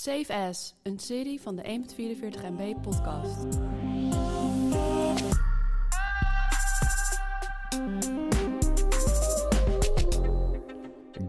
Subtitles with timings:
[0.00, 3.58] Safe As, een serie van de 1.44 MB podcast.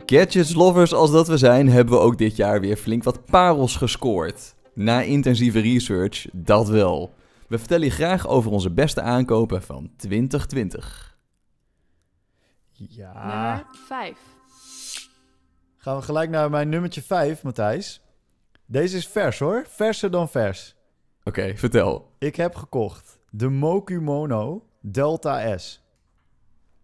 [0.06, 3.76] Gadgets lovers als dat we zijn, hebben we ook dit jaar weer flink wat parels
[3.76, 4.56] gescoord.
[4.74, 7.14] Na intensieve research, dat wel.
[7.48, 11.18] We vertellen je graag over onze beste aankopen van 2020.
[12.72, 13.14] Ja.
[13.28, 14.18] Nummer 5.
[15.78, 18.02] Gaan we gelijk naar mijn nummertje 5, Matthijs.
[18.72, 19.66] Deze is vers hoor.
[19.68, 20.76] Verser dan vers.
[21.24, 22.12] Oké, vertel.
[22.18, 25.84] Ik heb gekocht de Moku Mono Delta S.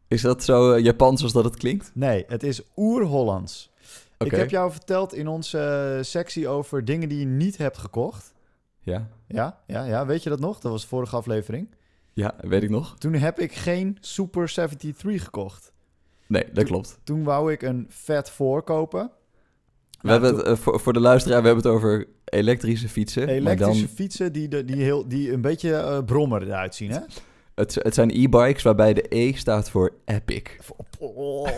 [0.08, 1.92] Is dat zo eh, Japans als dat het klinkt?
[1.94, 3.72] Nee, het is oer-Hollands.
[4.18, 4.32] Oké.
[4.32, 5.60] Ik heb jou verteld in onze
[5.98, 8.34] eh, sectie over dingen die je niet hebt gekocht.
[8.80, 9.10] Ja.
[9.28, 10.06] Ja, ja, ja.
[10.06, 10.60] Weet je dat nog?
[10.60, 11.76] Dat was de vorige aflevering.
[12.14, 12.98] ja, weet ik nog.
[12.98, 15.72] Toen heb ik geen Super 73 gekocht.
[16.28, 17.00] Nee, dat klopt.
[17.04, 19.12] Toen wou ik een Fat 4 kopen.
[20.02, 23.28] We hebben het, eh, voor, voor de luisteraar, we hebben het over elektrische fietsen.
[23.28, 27.00] Elektrische dan, fietsen die, de, die, heel, die een beetje eh, brommer eruit zien, hè?
[27.58, 30.44] het, het zijn e-bikes waarbij de E staat voor epic.
[31.00, 31.48] Oh,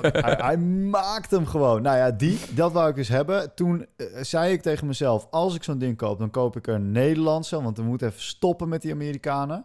[0.00, 1.82] hij, hij maakt hem gewoon.
[1.82, 3.54] Nou ja, die, dat wou ik dus hebben.
[3.54, 6.92] Toen eh, zei ik tegen mezelf, als ik zo'n ding koop, dan koop ik een
[6.92, 9.64] Nederlandse, want we moeten even stoppen met die Amerikanen.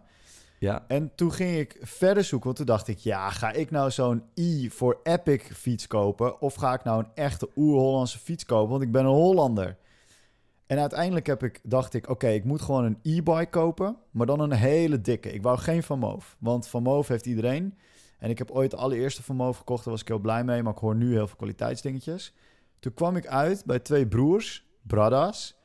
[0.62, 3.90] Ja, En toen ging ik verder zoeken, want toen dacht ik, ja, ga ik nou
[3.90, 6.40] zo'n i voor Epic fiets kopen?
[6.40, 8.70] Of ga ik nou een echte oer-Hollandse fiets kopen?
[8.70, 9.76] Want ik ben een Hollander.
[10.66, 14.40] En uiteindelijk heb ik, dacht ik, oké, ik moet gewoon een e-bike kopen, maar dan
[14.40, 15.32] een hele dikke.
[15.32, 17.78] Ik wou geen Van Moof, want Van Moof heeft iedereen.
[18.18, 20.62] En ik heb ooit de allereerste Van Moof gekocht, daar was ik heel blij mee,
[20.62, 22.34] maar ik hoor nu heel veel kwaliteitsdingetjes.
[22.78, 25.60] Toen kwam ik uit bij twee broers, Bradas,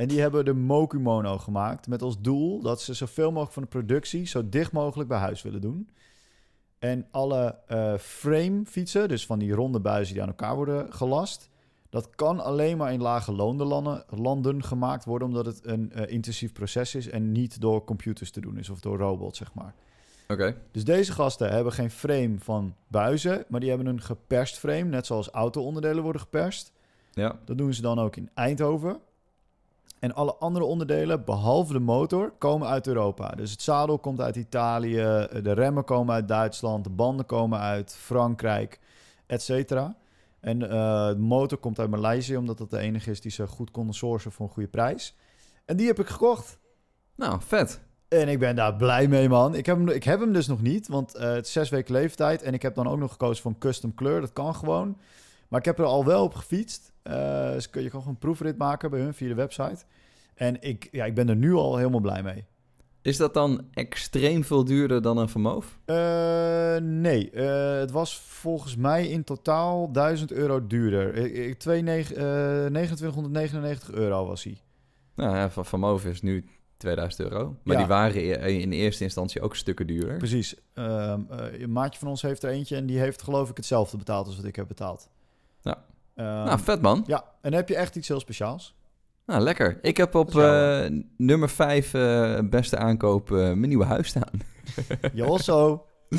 [0.00, 3.62] en die hebben de Moku Mono gemaakt met als doel dat ze zoveel mogelijk van
[3.62, 5.90] de productie zo dicht mogelijk bij huis willen doen.
[6.78, 11.48] En alle eh, frame fietsen, dus van die ronde buizen die aan elkaar worden gelast,
[11.90, 13.66] dat kan alleen maar in lage landen,
[14.08, 18.40] landen gemaakt worden, omdat het een eh, intensief proces is en niet door computers te
[18.40, 19.74] doen is of door robots, zeg maar.
[20.28, 20.56] oké.
[20.70, 25.06] Dus deze gasten hebben geen frame van buizen, maar die hebben een geperst frame, net
[25.06, 26.72] zoals auto-onderdelen worden geperst.
[27.12, 29.00] Ja, Dat doen ze dan ook in Eindhoven.
[30.00, 33.28] En alle andere onderdelen, behalve de motor, komen uit Europa.
[33.28, 34.96] Dus het zadel komt uit Italië,
[35.42, 38.80] de remmen komen uit Duitsland, de banden komen uit Frankrijk,
[39.26, 39.96] et cetera.
[40.40, 43.70] En eh, de motor komt uit Maleisië, omdat dat de enige is die ze goed
[43.70, 45.16] konden sourcen voor een goede prijs.
[45.64, 46.58] En die heb ik gekocht.
[47.14, 47.80] nou, vet.
[48.08, 49.54] En ik ben daar blij mee, man.
[49.54, 51.92] Ik heb hem, ik heb hem dus nog niet, want eh, het is zes weken
[51.92, 52.42] leeftijd.
[52.42, 54.20] En ik heb dan ook nog gekozen voor een custom kleur.
[54.20, 54.98] Dat kan gewoon.
[55.48, 56.92] Maar ik heb er al wel op gefietst.
[57.52, 59.84] Dus kun- je gewoon een proefrit maken bij hun via de website.
[60.34, 62.44] En ik, ja, ik ben er nu al helemaal blij mee.
[63.02, 65.78] Is dat dan extreem veel duurder dan een Vermoof?
[65.84, 71.14] Eh, nee, eh, het was volgens mij in totaal 1000 euro duurder.
[71.14, 74.58] Ik, ik, twee neg- eh, 2999 euro was hij.
[75.14, 76.44] Nou ja, van Vermoof is nu
[76.76, 77.56] 2000 euro.
[77.64, 77.80] Maar Ja.
[77.80, 80.16] die waren in eerste instantie ook stukken duurder.
[80.16, 80.54] Precies.
[80.74, 81.20] Ehm,
[81.58, 84.36] een maatje van ons heeft er eentje en die heeft geloof ik hetzelfde betaald als
[84.36, 85.08] wat ik heb betaald.
[85.60, 85.84] Ja.
[86.20, 87.04] Ehm, nou, vet man.
[87.06, 88.74] Ja, en heb je echt iets heel speciaals.
[89.26, 89.78] Nou, lekker.
[89.82, 90.86] Ik heb op eh,
[91.16, 91.90] nummer 5
[92.50, 94.40] beste aankoop eh, mijn nieuwe huis staan.
[95.12, 95.84] Josso.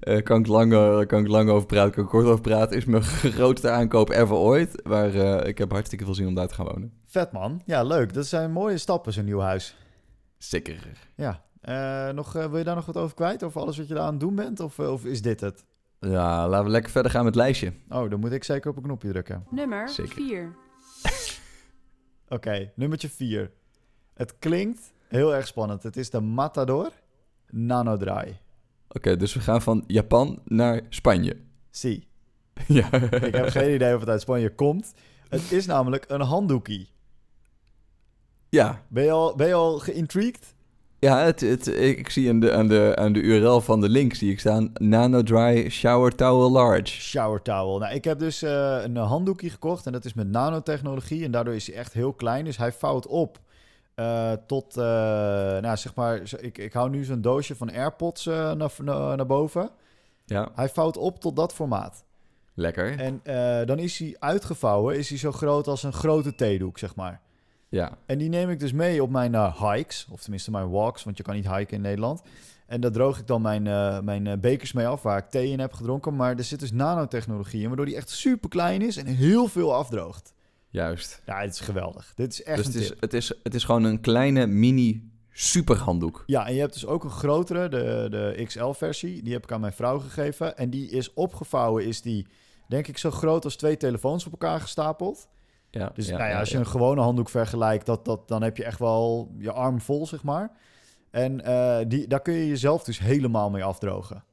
[0.00, 2.76] Eh kan, ik lang, eh, kan ik lang over praten, kan ik kort over praten.
[2.76, 4.86] Is mijn grootste aankoop ever ooit.
[4.86, 6.92] Maar eh, ik heb hartstikke veel zin om daar te gaan wonen.
[7.06, 7.62] Vet man.
[7.64, 8.14] Ja, leuk.
[8.14, 9.76] Dat zijn mooie stappen, zo'n nieuw huis.
[10.38, 10.92] Zeker.
[11.16, 11.44] Ja.
[11.60, 13.42] Eh, nog, eh, wil je daar nog wat over kwijt?
[13.42, 14.60] Over alles wat je daar aan het doen bent?
[14.60, 15.64] Of, eh, of is dit het?
[16.00, 17.72] Ja, laten we lekker verder gaan met het lijstje.
[17.88, 19.46] Oh, dan moet ik zeker op een knopje drukken.
[19.50, 20.14] Nummer Zeker.
[20.14, 20.54] 4.
[22.28, 23.50] Oké, nummertje 4.
[24.14, 25.82] Het klinkt heel erg spannend.
[25.82, 26.90] Het is de Matador
[27.50, 28.40] Nanodry.
[28.88, 31.36] Oké, dus we gaan van Japan naar Spanje.
[31.70, 32.08] Zie.
[32.66, 32.92] ja.
[32.92, 34.94] Ik heb geen idee of het uit Spanje komt.
[35.28, 36.88] Het is namelijk een handdoekie.
[38.48, 40.54] Ja, Ben je al, ben je al geïntrigued?
[41.06, 44.14] Ja het, het, ik, zie aan de, aan, de, aan de URL van de link
[44.14, 44.70] zie ik staan...
[44.74, 46.86] Nano Dry Shower Towel Large.
[46.86, 47.78] Shower towel.
[47.78, 51.54] Nou, ik heb dus eh, een handdoekje gekocht en dat is met nanotechnologie en daardoor
[51.54, 52.44] is hij echt heel klein.
[52.44, 53.38] Dus hij vouwt op
[53.94, 54.84] eh, tot, eh,
[55.60, 59.70] nou zeg maar, ik, ik hou nu zo'n doosje van AirPods naar, naar, naar boven.
[60.24, 62.04] Ja, Hij vouwt op tot dat formaat.
[62.54, 62.98] lekker.
[62.98, 63.20] En
[63.66, 67.20] dan is hij uitgevouwen, is hij zo groot als een grote theedoek, zeg maar.
[67.68, 71.04] Ja, En die neem ik dus mee op mijn eh, hikes, of tenminste mijn walks,
[71.04, 72.22] want je kan niet hiken in Nederland.
[72.66, 75.50] En daar droog ik dan mijn, eh, mijn eh, bekers mee af, waar ik thee
[75.50, 76.16] in heb gedronken.
[76.16, 79.74] Maar er zit dus nanotechnologie in, waardoor die echt super klein is en heel veel
[79.74, 80.34] afdroogt.
[80.70, 81.22] juist.
[81.26, 82.12] Ja, het is geweldig.
[82.14, 83.00] Dit is echt Dus een het is, tip.
[83.00, 86.22] het, is, het is gewoon een kleine mini superhanddoek.
[86.26, 89.22] Ja, en je hebt dus ook een grotere, de, de XL-versie.
[89.22, 90.56] Die heb ik aan mijn vrouw gegeven.
[90.56, 92.26] En die is opgevouwen, is die
[92.68, 95.28] denk ik zo groot als twee telefoons op elkaar gestapeld.
[95.78, 98.56] Ja, Dus ja, nou ja, als je een gewone handdoek vergelijkt, dat, dat, dan heb
[98.56, 100.50] je echt wel je arm vol, zeg maar.
[101.10, 104.24] En eh, die, daar kun je jezelf dus helemaal mee afdrogen.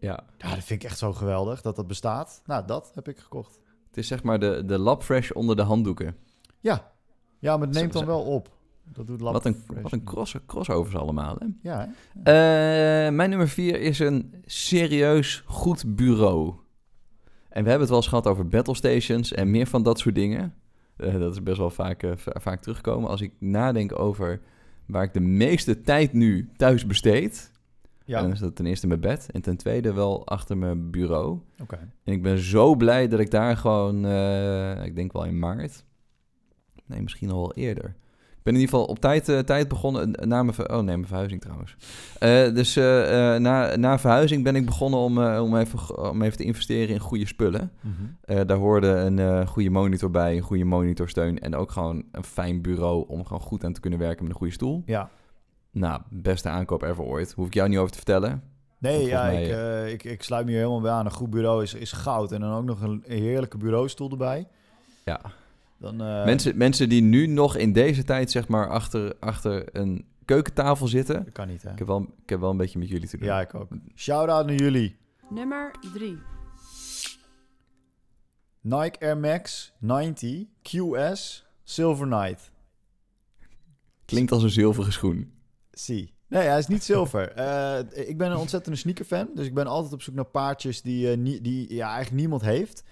[0.00, 2.42] Ja, Ja, dat vind ik echt zo geweldig dat dat bestaat.
[2.46, 3.58] Nou, dat heb ik gekocht.
[3.86, 6.16] het is zeg maar de, de Labfresh onder de handdoeken.
[6.60, 6.92] Ja,
[7.38, 8.56] ja maar het neemt dan wel op.
[8.92, 11.46] Dat doet Wat een, wat een cross, crossovers allemaal, hè?
[11.62, 11.88] Ja,
[12.22, 13.06] hè?
[13.06, 16.54] Eh, mijn nummer vier is een serieus goed bureau.
[17.48, 20.14] En we hebben het wel eens gehad over battle stations en meer van dat soort
[20.14, 20.54] dingen.
[20.98, 23.08] Eh, dat is best wel vaak, eh, va- vaak terugkomen.
[23.10, 24.40] Als ik nadenk over
[24.86, 27.50] waar ik de meeste tijd nu thuis besteed...
[28.04, 28.20] ja.
[28.20, 31.38] dan is dat ten eerste mijn bed en ten tweede wel achter mijn bureau.
[31.62, 31.78] oké.
[32.04, 35.84] En ik ben zo blij dat ik daar gewoon, eh, ik denk wel in maart,
[36.86, 37.94] nee, misschien al wel eerder.
[38.48, 41.06] Ben in ieder geval op tijd, eh, tijd begonnen, eh, na mijn, oh nee, mijn
[41.06, 41.76] verhuizing trouwens.
[42.18, 42.74] Eh, dus
[43.40, 47.26] na, na verhuizing ben ik begonnen om, om, even, om even te investeren in goede
[47.26, 47.72] spullen.
[47.80, 48.46] Mhm.
[48.46, 53.04] Daar hoorde een goede monitor bij, een goede monitorsteun en ook gewoon een fijn bureau
[53.08, 54.82] om gewoon goed aan te kunnen werken met een goede stoel.
[54.86, 55.10] Ja.
[55.70, 57.32] Nou, beste aankoop ever ooit.
[57.32, 58.42] Hoef ik jou niet over te vertellen.
[58.78, 61.04] Nee, ja, ik, ik, ik sluit me hier helemaal bij aan.
[61.04, 62.32] Een goed bureau is, is goud.
[62.32, 64.48] En dan ook nog een heerlijke bureaustoel erbij.
[65.04, 65.20] Ja.
[65.78, 70.06] Dan, eh, mensen, mensen die nu nog in deze tijd zeg maar achter, achter een
[70.24, 71.24] keukentafel zitten.
[71.24, 71.70] Dat kan niet, hè?
[71.72, 73.26] Ik heb, wel, ik heb wel een beetje met jullie te doen.
[73.26, 73.68] Ja, ik ook.
[73.94, 74.96] Shout-out naar jullie.
[75.30, 76.18] Nummer 3.
[78.60, 82.50] Nike Air Max 90 QS Silver Knight.
[84.04, 85.32] Klinkt als een zilveren schoen.
[85.70, 86.12] Zie.
[86.28, 87.32] Nee, hij is niet zilver.
[87.36, 87.78] Eh,
[88.08, 89.28] ik ben een ontzettende sneakerfan.
[89.34, 92.42] Dus ik ben altijd op zoek naar paardjes die, eh, nie- die ja, eigenlijk niemand
[92.42, 92.82] heeft.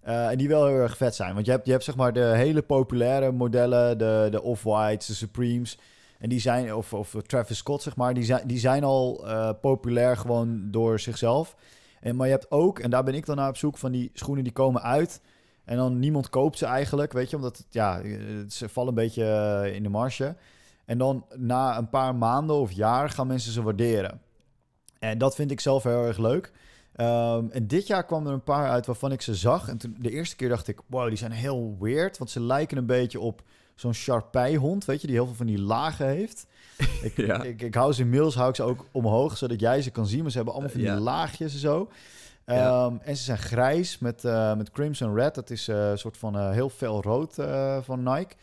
[0.00, 1.34] Eh, en die wel heel erg vet zijn.
[1.34, 3.98] Want je hebt, je hebt zeg maar de hele populaire modellen.
[3.98, 5.78] De, de Off-Whites, de Supremes.
[6.18, 8.14] En die zijn, of, of Travis Scott zeg maar.
[8.14, 11.56] Die zijn, die zijn al eh, populair gewoon door zichzelf.
[12.00, 14.10] En, maar je hebt ook, en daar ben ik dan naar op zoek, van die
[14.14, 15.20] schoenen die komen uit.
[15.64, 17.36] En dan niemand koopt ze eigenlijk, weet je.
[17.36, 18.02] Omdat ja,
[18.48, 20.36] ze vallen een beetje eh, in de marge.
[20.84, 24.20] En dan na een paar maanden of jaar gaan mensen ze waarderen.
[24.98, 26.52] En dat vind ik zelf heel erg leuk.
[26.92, 29.68] Ehm, en dit jaar kwam er een paar uit waarvan ik ze zag.
[29.68, 32.18] En toen, de eerste keer dacht ik, wow, die zijn heel weird.
[32.18, 33.42] Want ze lijken een beetje op
[33.74, 36.46] zo'n Sharpei-hond, weet je, die heel veel van die lagen heeft.
[37.02, 37.42] Ik, Ja.
[37.42, 40.20] ik, ik hou ze inmiddels hou ik ze ook omhoog, zodat jij ze kan zien.
[40.22, 40.98] Maar ze hebben allemaal van die Ja.
[41.00, 41.90] laagjes en zo.
[42.46, 42.84] Ja.
[42.86, 45.34] Ehm, en ze zijn grijs met, eh, met crimson red.
[45.34, 48.34] Dat is eh, een soort van eh, heel fel rood eh, van Nike.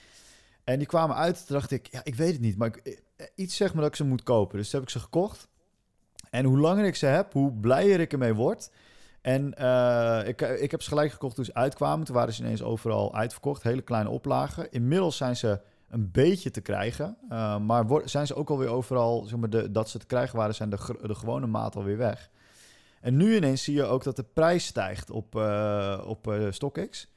[0.64, 3.26] En die kwamen uit, toen dacht ik, ja, ik weet het niet, maar ik, eh,
[3.36, 4.58] iets zegt me dat ik ze moet kopen.
[4.58, 5.48] Dus toen heb ik ze gekocht.
[6.38, 8.72] En hoe langer ik ze heb, hoe blijer ik ermee word.
[9.22, 12.06] En eh, ik, ik heb ze gelijk gekocht toen ze uitkwamen.
[12.06, 14.72] Toen waren ze ineens overal uitverkocht, hele kleine oplagen.
[14.72, 17.18] Inmiddels zijn ze een beetje te krijgen.
[17.30, 20.56] eh, maar zijn ze ook alweer overal, zeg maar, de, dat ze te krijgen waren,
[20.56, 22.30] zijn de, de gewone maat alweer weg.
[23.02, 27.14] En nu ineens zie je ook dat de prijs stijgt op, eh, op StockX.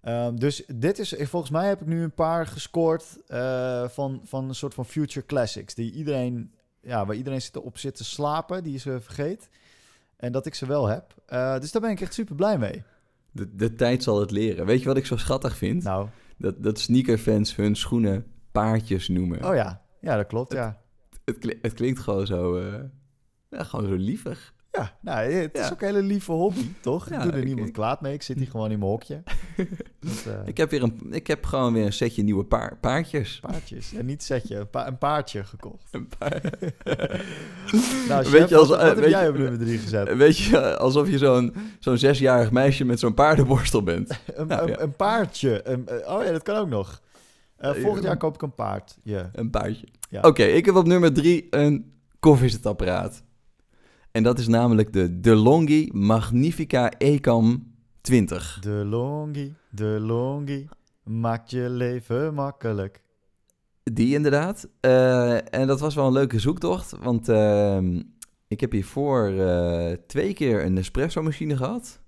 [0.00, 3.18] Ehm, dus dit is, volgens mij heb ik nu een paar gescoord
[3.88, 5.74] van, van een soort van future classics.
[5.74, 6.54] Die iedereen,
[6.84, 9.48] ja, waar iedereen zit op zit te slapen, die ze vergeet.
[10.16, 11.14] En dat ik ze wel heb.
[11.26, 12.82] Eh, dus daar ben ik echt super blij mee.
[13.30, 14.66] De, de tijd zal het leren.
[14.66, 15.82] Weet je wat ik zo schattig vind?
[15.82, 16.08] Nou,
[16.38, 19.44] Dat, dat sneakerfans hun schoenen paardjes noemen.
[19.44, 19.82] oh ja.
[20.00, 20.80] Ja, dat klopt, ja.
[21.24, 22.80] Het, het klinkt gewoon zo, eh,
[23.50, 24.53] ja, gewoon zo lievig.
[24.76, 25.70] Ja, nou, het is Ja.
[25.72, 27.08] ook een hele lieve hobby, toch?
[27.08, 28.12] Ja, ik doe er ik- niemand ik- kwaad mee.
[28.14, 29.22] Ik zit hier gewoon in mijn hokje.
[30.26, 33.38] Eh, Ik heb, weer een, ik heb gewoon weer een setje nieuwe paar, paardjes.
[33.40, 33.94] paardjes.
[33.94, 35.88] En niet setje, een, pa- een paardje gekocht.
[35.90, 36.40] Een paar-
[38.08, 40.16] Nou, Weet je, als- wat, heb weet jij op nummer drie gezet?
[40.16, 44.20] Weet je, alsof je zo'n zo'n zesjarig meisje met zo'n paardenborstel bent.
[44.34, 44.80] Een, Nou, een, ja.
[44.80, 45.68] een paardje.
[45.68, 47.00] Een, oh ja, dat kan ook nog.
[47.56, 48.96] Eh, volgend jaar koop ik een paard.
[49.02, 49.30] Ja.
[49.32, 49.86] Een paardje.
[50.10, 50.20] Ja.
[50.20, 53.22] Oké, ik heb op nummer drie een koffiezetapparaat.
[54.14, 58.58] En dat is namelijk de DeLonghi Magnifica Ecam 20.
[58.60, 60.68] De longie, de longie,
[61.02, 63.02] maakt je leven makkelijk.
[63.82, 64.68] Die inderdaad.
[64.80, 68.02] Eh, en dat was wel een leuke zoektocht, want ehm,
[68.48, 72.00] ik heb hiervoor eh twee keer een espresso-machine gehad.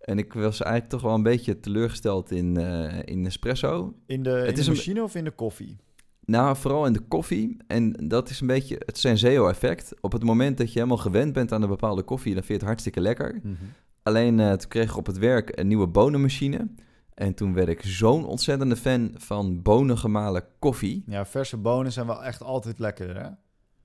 [0.00, 3.94] En ik was eigenlijk toch wel een beetje teleurgesteld in, eh, in espresso.
[4.06, 5.76] In de, in is de een- machine of in de koffie?
[6.24, 7.56] Nou, vooral in de koffie.
[7.66, 9.94] En dat is een beetje het Senseo-effect.
[10.00, 12.54] Op het moment dat je helemaal gewend bent aan een bepaalde koffie, dan vind je
[12.54, 13.40] het hartstikke lekker.
[14.02, 16.68] Alleen eh, toen kreeg ik op het werk een nieuwe bonenmachine.
[17.14, 21.02] En toen werd ik zo'n ontzettende fan van bonengemalen koffie.
[21.06, 23.28] Ja, verse bonen zijn wel echt altijd lekkerder, hè?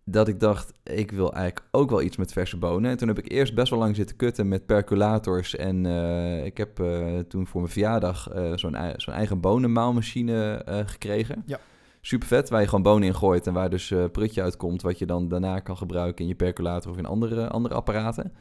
[0.08, 2.92] Dat ik dacht, ik wil eigenlijk ook wel iets met verse bonen.
[2.92, 5.56] En toen heb ik eerst best wel lang zitten kutten met percolators.
[5.56, 11.44] En eh, ik heb eh, toen voor mijn verjaardag zo'n zo'n eigen bonenmaalmachine gekregen.
[11.46, 11.60] Ja.
[12.08, 15.00] Super vet, waar je gewoon bonen in gooit en waar dus eh, prutje uitkomt, wat
[15.00, 18.34] je dan daarna kan gebruiken in je percolator of in andere, andere apparaten.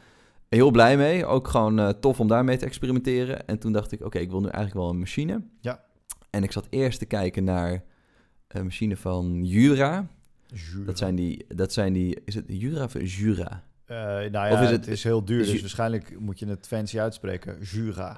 [0.49, 3.47] Heel blij mee, ook gewoon eh, tof om daarmee te experimenteren.
[3.47, 5.43] En toen dacht ik, oké, ik wil nu eigenlijk wel een machine.
[5.61, 5.85] Ja.
[6.31, 7.83] En ik zat eerst te kijken naar
[8.49, 10.07] een machine van Jura.
[10.87, 13.65] Dat zijn die, dat zijn die, is het Jura of Jura?
[13.85, 16.47] Eh, nou ja, Of is het, het- is heel duur, dus ju- waarschijnlijk moet je
[16.47, 17.57] het fancy uitspreken.
[17.63, 18.17] Jura.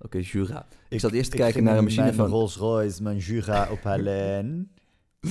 [0.00, 0.66] Oké, Jura.
[0.88, 2.28] Ik, zat eerst te kijken naar een machine van...
[2.28, 4.68] Rolls Royce, mijn Jura ophalen.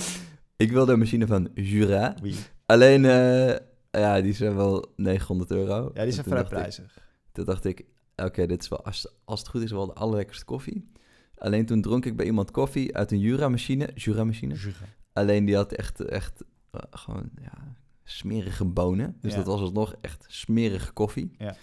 [0.57, 2.15] Ik wilde een machine van Jura.
[2.21, 2.35] Wie?
[2.65, 3.55] Alleen, eh,
[3.91, 5.91] ja, die zijn wel 900 euro.
[5.93, 6.97] Ja, die zijn vrij ik- prijzig.
[7.31, 10.45] Toen dacht ik, oké, dit is wel, als, als het goed is, wel de allerlekkerste
[10.45, 10.91] koffie.
[11.37, 13.89] Alleen toen dronk ik bij iemand koffie uit een Jura-machine.
[13.95, 14.53] Jura-machine.
[14.53, 14.75] Jura.
[15.13, 19.17] Alleen die had echt, echt eh, gewoon, ja, smerige bonen.
[19.21, 19.37] Dus Ja.
[19.37, 21.31] dat was alsnog echt smerige koffie.
[21.37, 21.55] Ja.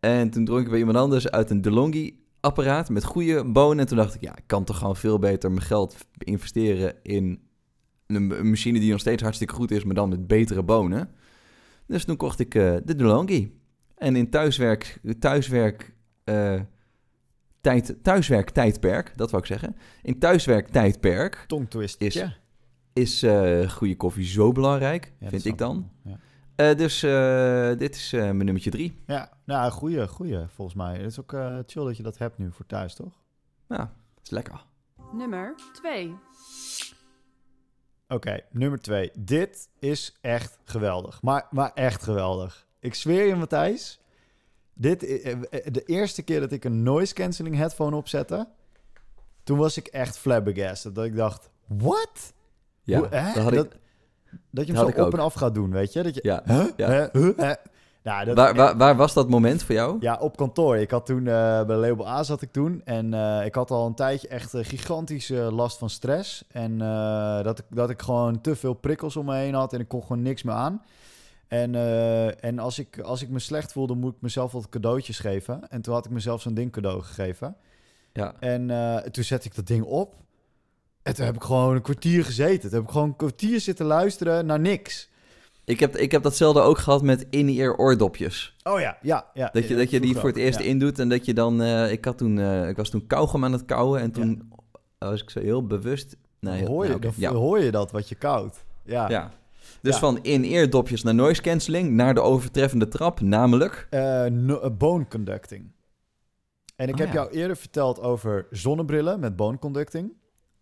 [0.00, 3.78] En toen dronk ik bij iemand anders uit een DeLonghi-apparaat met goede bonen.
[3.78, 7.40] En toen dacht ik, ja, ik kan toch gewoon veel beter mijn geld investeren in
[8.14, 11.10] een, een machine die nog steeds hartstikke goed is, maar dan met betere bonen.
[11.86, 13.58] Dus toen kocht ik eh, de DeLonghi.
[13.96, 16.60] En in thuiswerk, thuiswerk, eh,
[17.60, 19.76] tijd, thuiswerk tijdperk, dat wou ik zeggen.
[20.02, 22.00] In thuiswerk tijdperk Tongtwist.
[22.00, 22.34] Is- Ja.
[22.92, 25.90] is eh, goede koffie zo belangrijk, Ja, vind ik dan.
[26.04, 26.18] Ja.
[26.56, 28.98] Eh, dus eh, dit is eh, mijn nummertje drie.
[29.06, 30.96] Ja, nou, goeie, goeie, volgens mij.
[30.96, 33.20] Het is ook eh, chill dat je dat hebt nu voor thuis, toch?
[33.68, 33.88] Nou,
[34.22, 34.64] is lekker.
[35.12, 36.14] Nummer 2.
[38.10, 39.10] Oké, nummer twee.
[39.14, 41.22] Dit is echt geweldig.
[41.22, 42.66] Maar, maar echt geweldig.
[42.80, 44.00] Ik zweer je, Matthijs.
[44.74, 45.38] Dit, eh, eh,
[45.72, 48.48] de eerste keer dat ik een noise cancelling headphone opzette...
[49.44, 50.94] toen was ik echt flabbergasted.
[50.94, 52.32] Dat ik dacht, what?
[52.82, 53.72] Ja, Hoe- dat ik...
[54.50, 55.12] je hem zo op ook.
[55.12, 56.02] en af gaat doen, weet je?
[56.02, 56.66] Dat je, Ja, Huh?
[56.76, 56.88] ja.
[56.90, 57.06] Hè?
[57.12, 57.52] Huh?
[58.02, 59.96] Nou, dat, Waar, waar, waar was dat moment voor jou?
[60.00, 60.76] Ja, op kantoor.
[60.76, 62.80] Ik had toen eh, bij Label A zat ik toen.
[62.84, 66.44] En eh, ik had al een tijdje echt eh, gigantische last van stress.
[66.48, 66.78] En
[67.42, 69.72] dat, ik, dat ik gewoon te veel prikkels om me heen had.
[69.72, 70.82] En ik kon gewoon niks meer aan.
[71.48, 71.74] En,
[72.40, 75.68] en als, ik, als ik me slecht voelde, moet ik mezelf wat cadeautjes geven.
[75.70, 77.56] En toen had ik mezelf zo'n ding cadeau gegeven.
[78.12, 78.66] Ja, En
[79.10, 80.14] toen zette ik dat ding op.
[81.02, 82.60] En toen heb ik gewoon een kwartier gezeten.
[82.60, 85.09] Toen heb ik gewoon een kwartier zitten luisteren naar niks.
[85.70, 88.56] Ik heb, ik heb datzelfde ook gehad met in-ear oordopjes.
[88.62, 89.50] Oh ja, ja, ja.
[89.52, 90.64] Dat je, dat je die voor het eerst ja.
[90.64, 91.62] indoet en dat je dan...
[91.62, 94.52] eh, ik, had toen, eh, ik was toen kauwgom aan het kauwen en toen
[94.98, 96.16] was ik zo heel bewust...
[96.40, 98.64] Nee, hoor, je, nou, hoor je dat wat je koudt.
[98.84, 99.08] Ja.
[99.08, 99.30] ja.
[99.82, 103.86] Dus van in-ear dopjes naar noise cancelling naar de overtreffende trap, namelijk...
[104.30, 105.72] No- eh, bone conducting.
[106.76, 110.12] En ik Oh, heb jou eerder verteld over zonnebrillen met bone conducting.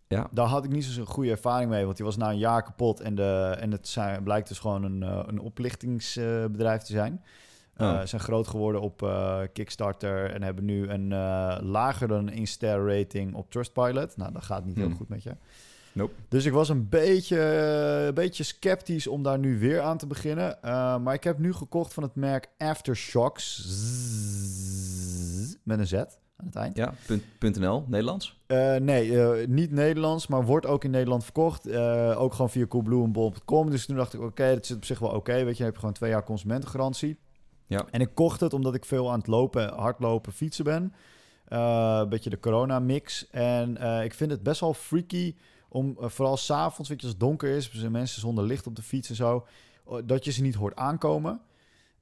[0.08, 0.28] Ja.
[0.30, 3.00] Daar had ik niet zo'n goede ervaring mee, want die was na een jaar kapot.
[3.00, 7.22] En, de, en het zijn, blijkt dus gewoon een, eh, een oplichtingsbedrijf te zijn.
[7.74, 8.00] Eh, Oh.
[8.00, 12.46] Ze zijn groot geworden op eh, Kickstarter en hebben nu een eh, lager dan een
[12.46, 14.16] ster rating op Trustpilot.
[14.16, 14.96] Nou, dat gaat niet heel Hmm.
[14.96, 15.36] goed met je.
[15.92, 16.12] Nope.
[16.28, 17.40] Dus ik was een beetje,
[18.06, 20.58] een beetje sceptisch om daar nu weer aan te beginnen.
[21.02, 23.62] Maar ik heb nu gekocht van het merk Aftershocks.
[23.66, 26.02] Zzz, Met een Z
[26.40, 26.76] aan het eind.
[26.76, 26.94] Ja,
[27.38, 28.40] punt, .nl, Nederlands.
[28.46, 31.66] Eh, nee, eh, niet Nederlands, maar wordt ook in Nederland verkocht.
[31.66, 33.70] Eh, ook gewoon via Coolblue en bol.com.
[33.70, 35.32] Dus toen dacht ik, oké, dat zit op zich wel oké.
[35.32, 37.18] Weet je, dan heb je gewoon twee jaar consumentengarantie.
[37.66, 37.86] Ja.
[37.90, 40.92] En ik kocht het omdat ik veel aan het lopen, hardlopen, fietsen ben.
[41.44, 43.30] Eh, een beetje de corona-mix.
[43.30, 45.34] En eh, ik vind het best wel freaky
[45.68, 48.82] om, vooral s'avonds, weet je, als het donker is, zijn mensen zonder licht op de
[48.82, 49.46] fiets en zo,
[50.04, 51.40] dat je ze niet hoort aankomen.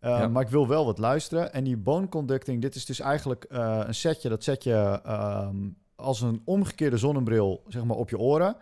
[0.01, 0.29] Eh, Ja.
[0.29, 1.53] Maar ik wil wel wat luisteren.
[1.53, 4.29] En die bone conducting, dit is dus eigenlijk eh, een setje.
[4.29, 5.57] Dat zet je ehm,
[5.97, 8.57] als een omgekeerde zonnebril zeg maar, op je oren.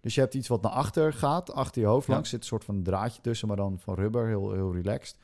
[0.00, 2.12] Dus je hebt iets wat naar achter gaat, achter je hoofd Ja.
[2.12, 2.28] langs.
[2.30, 5.16] zit een soort van draadje tussen, maar dan van rubber, heel, heel relaxed.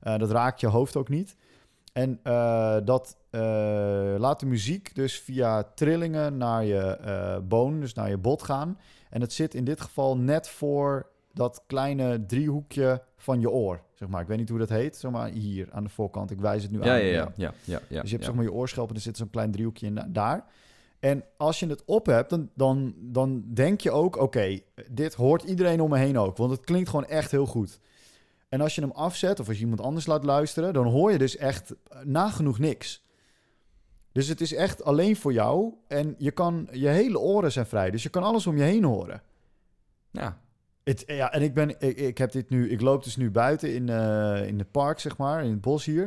[0.00, 1.36] Eh, dat raakt je hoofd ook niet.
[1.92, 2.20] En
[2.84, 3.16] dat
[4.18, 8.78] laat de muziek dus via trillingen naar je boon, dus naar je bot gaan.
[9.10, 13.80] En het zit in dit geval net voor dat kleine driehoekje van je oor.
[13.94, 14.20] Zeg maar.
[14.20, 14.96] Ik weet niet hoe dat heet.
[14.96, 16.30] Zeg maar hier aan de voorkant.
[16.30, 17.04] Ik wijs het nu Ja, aan.
[17.04, 17.32] ja, ja.
[17.36, 19.50] ja, ja, ja dus je hebt zeg maar je oorschelp en er zit zo'n klein
[19.50, 20.44] driehoekje in daar.
[21.00, 24.16] En als je het op hebt, dan, dan, dan denk je ook...
[24.16, 24.58] oké,
[24.90, 26.36] dit hoort iedereen om me heen ook.
[26.36, 27.80] Want het klinkt gewoon echt heel goed.
[28.48, 30.72] En als je hem afzet of als je iemand anders laat luisteren...
[30.72, 33.02] dan hoor je dus echt nagenoeg niks.
[34.12, 35.74] Dus het is echt alleen voor jou.
[35.88, 37.90] En je, kan, je hele oren zijn vrij.
[37.90, 39.22] Dus je kan alles om je heen horen.
[40.10, 40.38] Ja,
[40.84, 43.74] Het, ja, en ik, ben, ik, ik heb dit nu, ik loop dus nu buiten
[43.74, 46.02] in, eh, in het park, zeg maar, in het bos hier.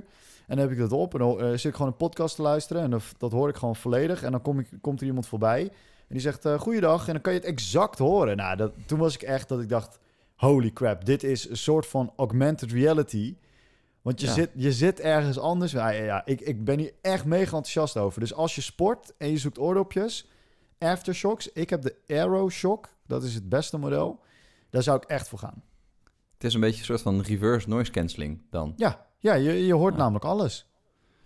[0.48, 2.42] En dan heb ik dat op en dan eh, zit ik gewoon een podcast te
[2.42, 4.24] luisteren en dat, dat hoor ik gewoon volledig.
[4.24, 5.70] En dan kom ik, komt er iemand voorbij en
[6.14, 8.38] die zegt eh goeiedag en dan kan je het exact horen.
[8.38, 10.00] Nou, dat, toen was ik echt dat ik dacht,
[10.36, 13.36] holy crap, dit is een soort van augmented reality.
[14.02, 14.34] Want je, Ja.
[14.34, 15.72] zit, je zit ergens anders.
[15.72, 18.20] Ja, ja, ja, ik, ik ben hier echt mega enthousiast over.
[18.20, 20.30] Dus als je sport en je zoekt oordopjes,
[20.80, 21.52] Aftershocks.
[21.52, 24.20] Ik heb de Aero Shock, dat is het beste model.
[24.70, 25.64] Daar zou ik echt voor gaan.
[26.34, 28.74] het is een beetje een soort van reverse noise cancelling dan.
[28.76, 30.00] Ja, ja je, je hoort Ja.
[30.00, 30.72] namelijk alles.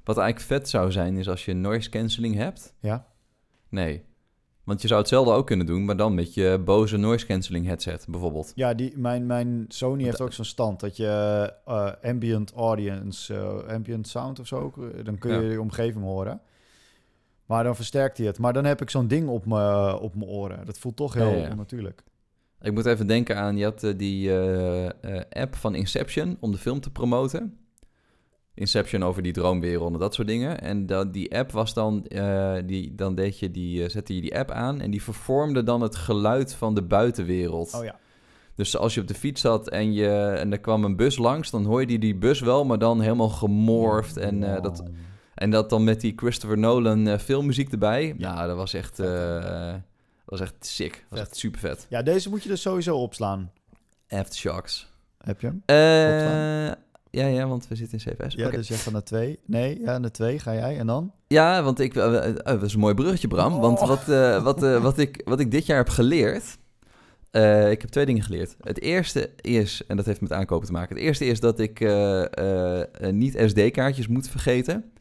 [0.04, 2.74] Wat eigenlijk vet zou zijn, is als je noise cancelling hebt.
[2.80, 3.06] Ja.
[3.70, 4.04] Nee.
[4.64, 8.06] Want je zou hetzelfde ook kunnen doen, maar dan met je boze noise cancelling headset
[8.10, 8.52] bijvoorbeeld.
[8.56, 11.08] Ja, die, mijn, mijn Sony heeft ook zo'n stand dat je
[11.66, 15.52] eh, ambient audience, eh, ambient sound of zo, eh, dan kun je Ja.
[15.52, 16.42] je omgeving horen.
[17.46, 18.40] Maar dan versterkt hij het.
[18.40, 20.66] Maar dan heb ik zo'n ding op mijn op oren.
[20.66, 21.92] Dat voelt toch heel Ja, ja, ja.
[22.62, 26.52] Ik moet even denken aan, je had eh, die eh, eh, app van Inception om
[26.52, 27.58] de film te promoten.
[28.54, 30.62] Inception over die droomwereld en dat soort dingen.
[30.62, 32.06] En dat, die app was dan,
[32.66, 35.96] die, dan deed je die, zette je die app aan en die vervormde dan het
[35.96, 37.74] geluid van de buitenwereld.
[37.74, 38.00] Oh ja.
[38.56, 41.52] Dus als je op de fiets zat en, je, en er kwam een bus langs,
[41.52, 44.18] dan hoorde je die bus wel, maar dan helemaal gemorfd.
[44.18, 44.84] En, dat,
[45.36, 48.16] en dat dan met die Christopher Nolan filmmuziek erbij.
[48.18, 48.34] Ja.
[48.34, 49.02] Nou, dat was echt,
[50.32, 50.92] was echt sick.
[50.92, 51.28] Dat was Vet.
[51.28, 51.86] echt super vet.
[51.90, 53.52] Ja, deze moet je dus sowieso opslaan.
[54.10, 54.90] Aftershocks.
[55.18, 55.62] Heb je hem?
[55.66, 55.76] Eh,
[57.22, 58.34] ja, ja, want we zitten in CFS.
[58.36, 59.40] Ja, dus jij gaat naar twee.
[59.46, 60.78] Nee, ja, naar twee ga jij.
[60.78, 61.12] En dan?
[61.28, 63.60] Ja, want ik, dat is een mooi bruggetje, Bram.
[63.60, 63.88] Want Oh.
[63.88, 64.06] wat,
[64.44, 66.58] wat, wat, ik, wat ik dit jaar heb geleerd...
[67.72, 68.56] ik heb twee dingen geleerd.
[68.62, 70.96] Het eerste is, en dat heeft met aankopen te maken...
[70.96, 71.80] Het eerste is dat ik
[73.12, 74.92] niet SD-kaartjes moet vergeten.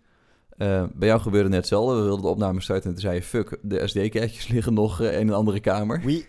[0.61, 1.95] Eh, bij jou gebeurde net hetzelfde.
[1.95, 3.23] We wilden de opname starten en toen zei je...
[3.23, 6.01] Fuck, de SD-kaartjes liggen nog eh, in een andere kamer.
[6.05, 6.27] Wie?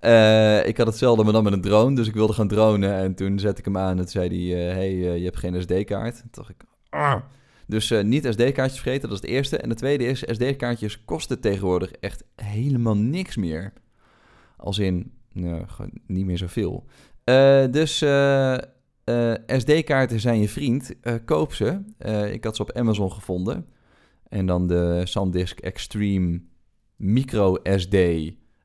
[0.00, 1.96] Eh, ik had hetzelfde, maar dan met een drone.
[1.96, 2.94] Dus ik wilde gaan dronen.
[2.94, 3.90] En toen zette ik hem aan.
[3.90, 6.16] En toen zei hij: eh, Hey, je hebt geen SD-kaart.
[6.16, 7.20] Toen dacht ik: "Ah."
[7.66, 9.56] Dus niet SD-kaartjes vergeten, dat is het eerste.
[9.58, 13.72] En het tweede is: SD-kaartjes kosten tegenwoordig echt helemaal niks meer.
[14.56, 16.84] Als in, nou, gewoon niet meer zoveel.
[17.70, 18.04] Dus
[19.08, 21.00] eh, SD-kaarten zijn je vriend.
[21.00, 21.80] Eh, koop ze.
[21.98, 23.66] Eh, ik had ze op Amazon gevonden.
[24.28, 26.40] En dan de SanDisk Extreme
[26.96, 27.94] Micro SD.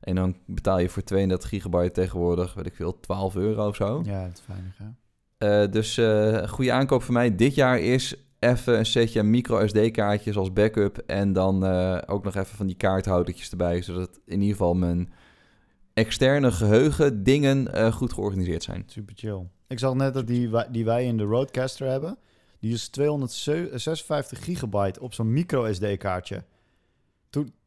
[0.00, 4.02] En dan betaal je voor 32 gigabyte tegenwoordig, weet ik veel, 12 euro of zo.
[4.04, 5.70] Ja, dat is fijn.
[5.70, 10.52] Dus een goede aankoop voor mij dit jaar is even een setje micro SD-kaartjes als
[10.52, 10.98] backup.
[10.98, 11.64] En dan
[12.06, 15.12] ook nog even van die kaarthoudertjes erbij, zodat in ieder geval mijn
[15.94, 18.82] externe geheugen dingen goed georganiseerd zijn.
[18.86, 19.46] Super chill.
[19.74, 22.16] Ik zag net dat die, wij- die wij in de Roadcaster hebben,
[22.60, 26.44] die is 256 gigabyte op zo'n micro SD-kaartje.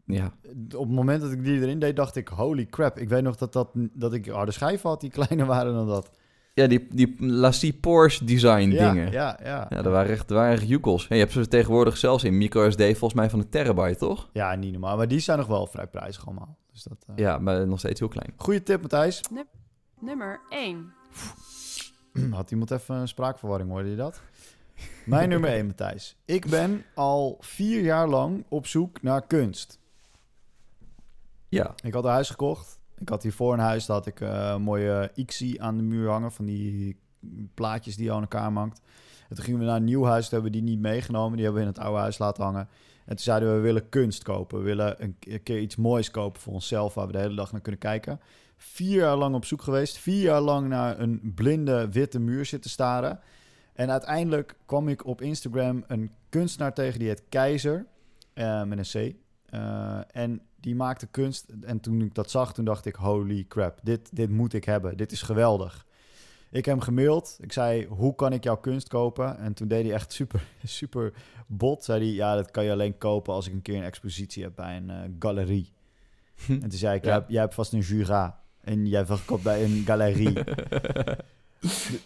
[0.05, 0.31] Ja,
[0.75, 2.99] Op het moment dat ik die erin deed, dacht ik, holy crap.
[2.99, 6.09] Ik weet nog dat, dat, dat ik harde schijven had die kleiner waren dan dat.
[6.53, 9.11] ja die, die Lassie Porsche design ja, dingen.
[9.11, 9.65] Ja, ja.
[9.69, 11.07] Ja, dat waren echt, dat waren echt joekels.
[11.07, 14.29] En je hebt ze tegenwoordig zelfs in micro SD volgens mij van een terabyte, toch?
[14.33, 14.97] Ja, niet normaal.
[14.97, 16.57] Maar die zijn nog wel vrij prijzig allemaal.
[16.71, 18.33] Dus dat, eh, Ja, maar nog steeds heel klein.
[18.35, 19.21] Goeie tip, Matthijs.
[19.99, 20.93] Nummer 1.
[22.31, 24.21] Had iemand even een spraakverwarring, hoorde je dat?
[25.05, 26.15] Mijn nummer 1, Matthijs.
[26.25, 29.79] Ik ben al vier jaar lang op zoek naar kunst.
[31.49, 31.75] Ja.
[31.83, 32.79] Ik had een huis gekocht.
[32.97, 36.31] Ik had hiervoor een huis, had ik eh, een mooie ICSI aan de muur hangen.
[36.31, 36.97] Van die
[37.53, 38.81] plaatjes die je aan elkaar hangt.
[39.29, 41.35] En toen gingen we naar een nieuw huis, toen hebben we die niet meegenomen.
[41.35, 42.67] Die hebben we in het oude huis laten hangen.
[43.07, 44.57] En toen zeiden we, we willen kunst kopen.
[44.57, 47.35] We willen een ke- een keer iets moois kopen voor onszelf, waar we de hele
[47.35, 48.19] dag naar kunnen kijken.
[48.57, 49.97] Vier jaar lang op zoek geweest.
[49.97, 53.19] Vier jaar lang naar een blinde witte muur zitten staren.
[53.73, 57.85] En uiteindelijk kwam ik op Instagram een kunstenaar tegen, die heet Keizer,
[58.33, 59.15] eh, met een C.
[59.49, 61.45] Eh, en die maakte kunst.
[61.61, 64.97] En toen ik dat zag, toen dacht ik, holy crap, dit, dit moet ik hebben.
[64.97, 65.85] Dit is geweldig.
[66.51, 67.37] Ik heb hem gemaild.
[67.41, 69.37] Ik zei, hoe kan ik jouw kunst kopen?
[69.37, 71.13] En toen deed hij echt super, super
[71.47, 71.83] bot.
[71.83, 74.51] Zei hij, ja, dat kan je alleen kopen als ik een keer een expositie heb
[74.55, 75.71] bij een eh, galerie.
[76.47, 77.07] En toen zei ik, Ja.
[77.09, 78.39] jij, hebt- jij hebt vast een Jura.
[78.61, 80.33] En jij verkoopt bij een galerie.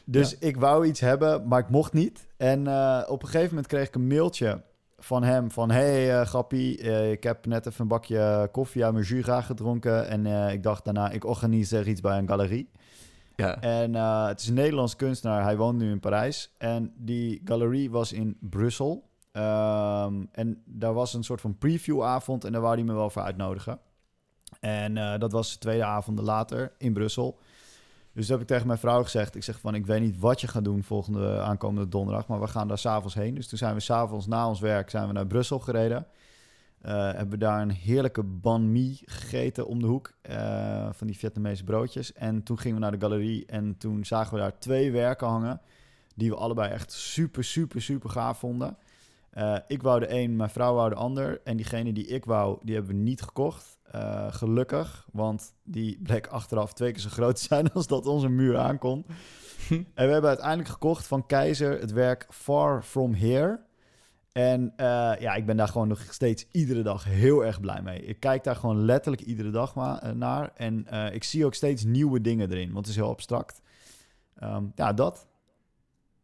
[0.03, 2.27] Dus ik wou iets hebben, maar ik mocht niet.
[2.37, 4.61] En eh, op een gegeven moment kreeg ik een mailtje
[4.97, 5.71] van hem van...
[5.71, 6.77] Hey eh, grappie,
[7.11, 10.07] ik heb net even een bakje koffie uit mijn Jura gedronken.
[10.07, 12.69] En ik dacht daarna, ik organiseer iets bij een galerie.
[13.49, 15.43] En eh, het is een Nederlands kunstenaar.
[15.43, 16.55] Hij woont nu in Parijs.
[16.57, 19.09] En die galerie was in Brussel.
[19.31, 22.45] Ehm, en daar was een soort van previewavond.
[22.45, 23.79] En daar wou hij me wel voor uitnodigen.
[24.59, 27.39] En eh, dat was de tweede avond later in Brussel.
[28.13, 29.35] Dus toen heb ik tegen mijn vrouw gezegd.
[29.35, 32.27] Ik zeg van, ik weet niet wat je gaat doen volgende aankomende donderdag.
[32.27, 33.35] Maar we gaan daar s'avonds heen.
[33.35, 36.07] Dus toen zijn we s'avonds na ons werk zijn we naar Brussel gereden.
[36.81, 40.13] Eh, hebben we daar een heerlijke banh mi gegeten om de hoek.
[40.21, 42.13] eh, van die Vietnamese broodjes.
[42.13, 43.45] En toen gingen we naar de galerie.
[43.45, 45.61] En toen zagen we daar twee werken hangen.
[46.15, 48.77] Die we allebei echt super, super, super gaaf vonden.
[49.29, 51.41] Eh, ik wou de een, mijn vrouw wou de ander.
[51.43, 53.79] En diegene die ik wou, die hebben we niet gekocht.
[54.29, 58.57] Gelukkig, want die bleek achteraf twee keer zo groot te zijn als dat onze muur
[58.57, 59.05] aankon.
[59.69, 63.59] en we hebben uiteindelijk gekocht van Keizer het werk Far From Here.
[64.31, 64.85] En eh,
[65.19, 68.01] ja, ik ben daar gewoon nog steeds iedere dag heel erg blij mee.
[68.05, 70.51] Ik kijk daar gewoon letterlijk iedere dag ma- eh, naar.
[70.55, 73.61] En eh, ik zie ook steeds nieuwe dingen erin, want het is heel abstract.
[74.35, 75.27] Ehm, ja, dat.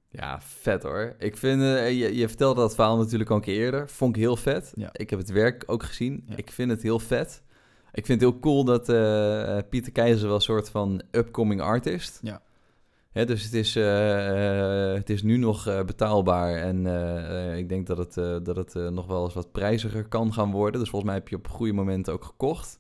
[0.10, 1.16] Ja, vet hoor.
[1.18, 3.90] Ik vind, je, je vertelde dat verhaal natuurlijk al een keer eerder.
[3.90, 4.72] Vond ik heel vet.
[4.76, 4.90] Ja.
[4.92, 6.24] Ik heb het werk ook gezien.
[6.28, 6.36] Ja.
[6.36, 7.44] Ik vind het heel vet.
[7.92, 8.86] Ik vind het heel cool dat
[9.70, 12.20] Pieter Keizer wel een soort van upcoming artist.
[12.22, 12.42] Ja.
[13.18, 16.86] Hè, dus het is, eh, eh, het is nu nog eh, betaalbaar en
[17.58, 20.80] ik denk dat het, dat het nog wel eens wat prijziger kan gaan worden.
[20.80, 22.80] Dus volgens mij heb je op goede momenten ook gekocht.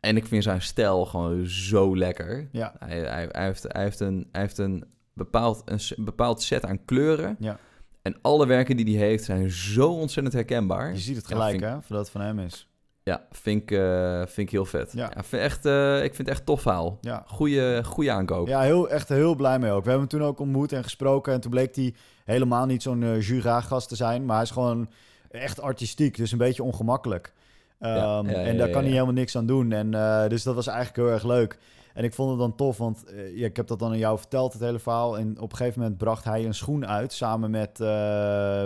[0.00, 2.48] En ik vind zijn stijl gewoon zo lekker.
[2.52, 2.74] Ja.
[2.78, 6.84] Hij, hij, hij, heeft, hij, heeft een, hij heeft een, bepaald, een, bepaald set aan
[6.84, 7.36] kleuren.
[7.38, 7.58] Ja.
[8.02, 10.92] En alle werken die hij heeft zijn zo ontzettend herkenbaar.
[10.92, 12.69] Je ziet het gelijk, hè, voordat het van hem is.
[13.10, 14.92] Ja, vind ik, eh, vind ik heel vet.
[14.92, 15.10] Ja.
[15.14, 15.22] Ja.
[15.22, 16.98] vind echt, eh, ik vind het echt tof verhaal.
[17.00, 17.24] Ja.
[17.26, 18.48] Goeie, goeie aankoop.
[18.48, 19.84] Ja, heel, echt heel blij mee ook.
[19.84, 21.32] We hebben hem toen ook ontmoet en gesproken.
[21.32, 21.94] En toen bleek hij
[22.24, 24.24] helemaal niet zo'n uh, Jura-gast te zijn.
[24.24, 24.88] Maar hij is gewoon
[25.30, 26.16] echt artistiek.
[26.16, 27.32] Dus een beetje ongemakkelijk.
[27.78, 29.72] Ehm, ja, en daar kan hij helemaal niks aan doen.
[29.72, 29.90] En,
[30.28, 31.58] dus dat was eigenlijk heel erg leuk.
[31.94, 34.52] En ik vond het dan tof, want ja, ik heb dat dan aan jou verteld,
[34.52, 35.18] het hele verhaal.
[35.18, 37.78] En op een gegeven moment bracht hij een schoen uit samen met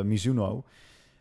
[0.04, 0.64] Mizuno.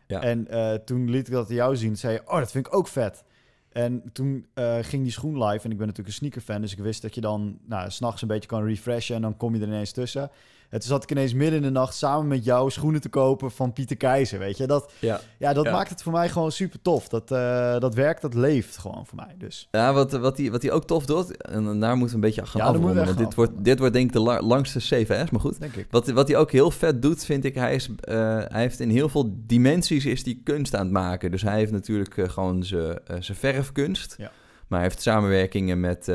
[0.06, 0.22] Ja.
[0.22, 1.96] En eh, toen liet ik dat aan jou zien.
[1.96, 3.24] Zei je, oh, dat vind ik ook vet.
[3.72, 5.64] En toen eh, ging die schoen live.
[5.64, 6.60] En ik ben natuurlijk een sneakerfan.
[6.60, 9.16] Dus ik wist dat je dan nou, s'nachts een beetje kan refreshen.
[9.16, 10.30] En dan kom je er ineens tussen.
[10.74, 13.50] En toen zat ik ineens midden in de nacht samen met jou schoenen te kopen
[13.50, 14.38] van Pieter Keizer.
[14.38, 15.20] Weet je, dat, Ja.
[15.38, 15.72] ja, dat Ja.
[15.72, 17.08] maakt het voor mij gewoon super tof.
[17.08, 19.34] Dat, eh, dat werkt, dat leeft gewoon voor mij.
[19.38, 22.30] Dus Ja, wat, wat, hij, wat hij ook tof doet, en daar moeten we een
[22.30, 25.30] beetje gaan Ja, afronden, want dit wordt, dit wordt denk ik de la- langste CVS,
[25.30, 25.60] maar goed.
[25.60, 25.86] denk ik.
[25.90, 28.16] Wat, wat hij ook heel vet doet, vind ik, hij, is, eh,
[28.48, 31.30] hij heeft in heel veel dimensies is die kunst aan het maken.
[31.30, 34.14] Dus hij heeft natuurlijk eh, gewoon zijn zijn verfkunst.
[34.18, 34.30] Ja.
[34.68, 36.12] Maar hij heeft samenwerkingen met,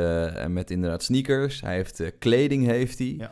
[0.48, 1.62] met inderdaad sneakers.
[1.62, 3.15] Hij heeft kleding, heeft hij.
[3.17, 3.32] Ja.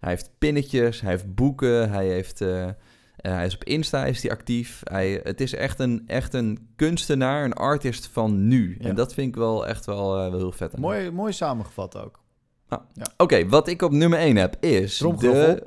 [0.00, 2.72] Hij heeft pinnetjes, hij heeft boeken, hij, heeft, eh, eh,
[3.16, 4.80] hij is op Insta is hij actief.
[4.84, 8.76] Hij, het is echt een, echt een kunstenaar, een artist van nu.
[8.78, 8.88] Ja.
[8.88, 10.72] En dat vind ik wel echt wel, eh, wel heel vet.
[10.72, 10.80] hem.
[10.80, 12.20] Mooi, mooi samengevat ook.
[13.16, 15.62] Oké, wat ik op nummer 1 heb is de,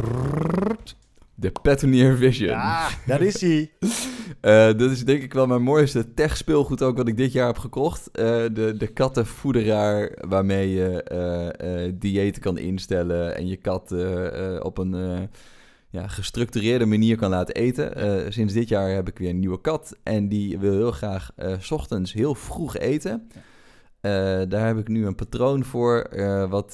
[1.36, 2.50] de Petonier Vision.
[2.50, 3.72] Ja, daar is hij.
[4.44, 7.48] Eh, dat is denk ik wel mijn mooiste tech speelgoed ook wat ik dit jaar
[7.48, 8.12] heb gekocht.
[8.12, 13.92] Eh, de, de kattenvoederaar waarmee je eh, diëten kan instellen en je kat
[14.62, 15.30] op een
[15.90, 18.34] ja, gestructureerde manier kan laten eten.
[18.34, 21.72] Sinds dit jaar heb ik weer een nieuwe kat en die wil heel graag s
[21.72, 23.28] ochtends heel vroeg eten.
[24.50, 26.10] Daar heb ik nu een patroon voor
[26.50, 26.74] wat,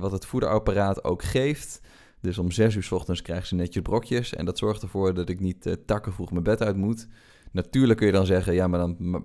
[0.00, 1.80] wat het voederapparaat ook geeft.
[2.24, 4.34] Dus om zes uur 's ochtends krijgt ze netjes brokjes.
[4.34, 7.08] En dat zorgt ervoor dat ik niet eh, takken vroeg mijn bed uit moet.
[7.52, 9.24] Natuurlijk kun je dan zeggen, ja, maar dan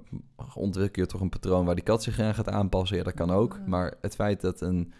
[0.53, 2.97] ontwikkel je toch een patroon waar die kat zich aan gaat aanpassen.
[2.97, 3.59] Ja, dat kan ook.
[3.65, 4.93] Maar het feit dat een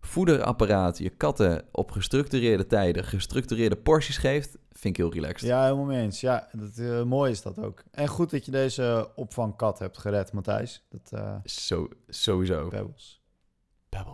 [0.00, 5.48] voederapparaat je katten op gestructureerde tijden gestructureerde porties geeft, vind ik heel relaxed.
[5.48, 6.20] Ja, helemaal mee eens.
[6.20, 7.82] Ja, dat, eh, mooi is dat ook.
[7.90, 10.84] En goed dat je deze opvangkat hebt gered, Matthijs.
[10.88, 12.68] Dat eh Zo, sowieso.
[12.68, 13.23] Pebbles.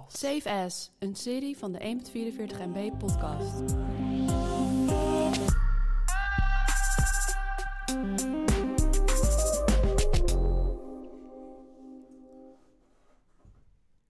[0.08, 3.62] Save As, een serie van de 1.44 MB podcast.